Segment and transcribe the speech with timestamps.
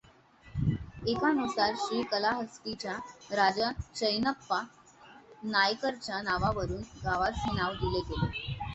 [1.07, 2.95] एकानुसार श्रीकलाहस्तीच्या
[3.33, 4.61] राजा चेन्नैअप्पा
[5.45, 8.55] नायकरच्या नावावरुन गावास हे नाव दिले गेले.